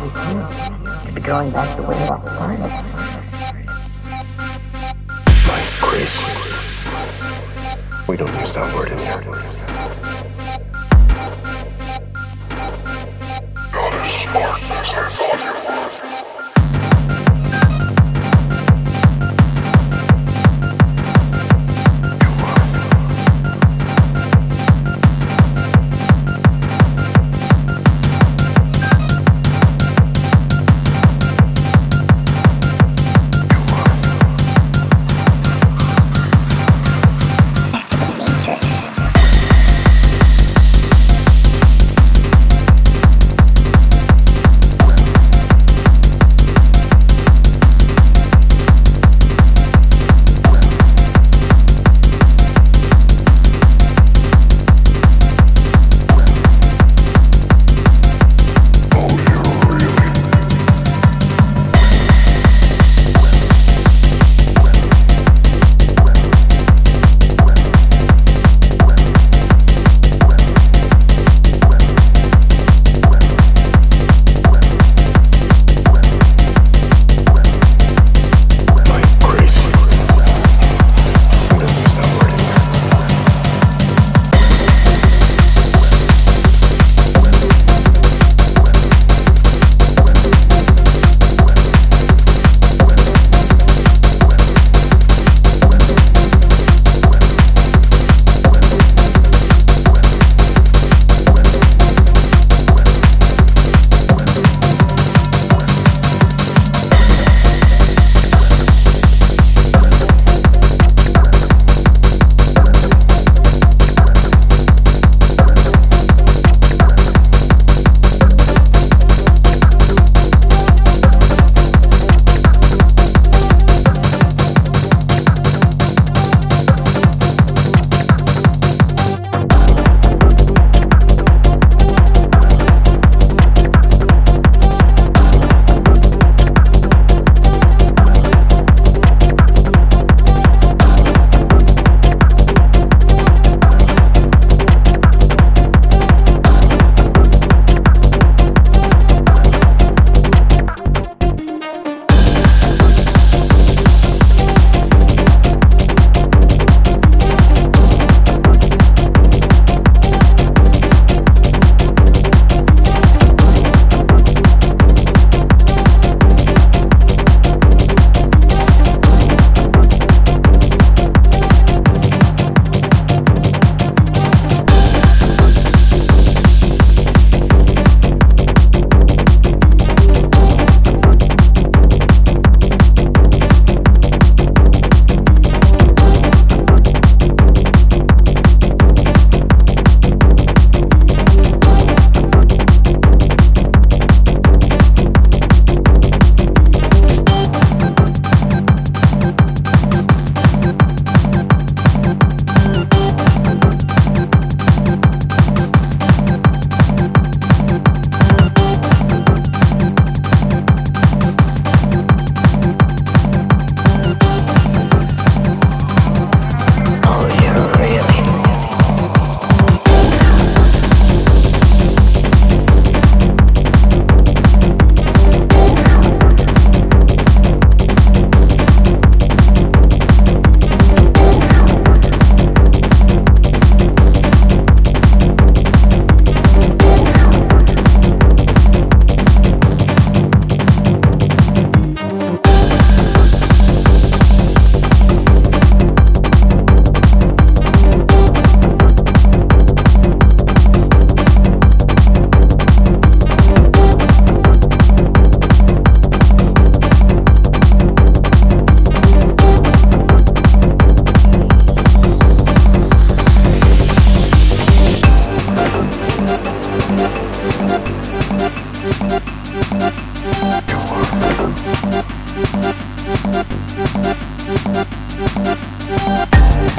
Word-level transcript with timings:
is 0.00 0.14
you. 0.28 1.06
To 1.06 1.12
be 1.12 1.20
going 1.20 1.50
back 1.50 1.76
the 1.76 1.82
way 1.82 1.96
all 2.08 2.26
started. 2.26 2.60
Like. 5.48 5.82
We 8.08 8.16
don't 8.16 8.34
use 8.40 8.52
that 8.54 8.74
word 8.74 8.90
in 8.90 8.98
here. 8.98 9.20
Not 13.72 13.92
as 13.94 14.12
smart 14.22 14.62
as 14.62 14.94
I 14.94 15.10
thought 15.10 15.21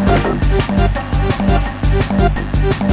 Thank 0.05 0.44
you. 2.81 2.93